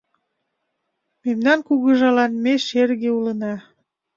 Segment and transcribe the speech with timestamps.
[1.23, 3.53] Мемнан кугыжалан ме шерге улына.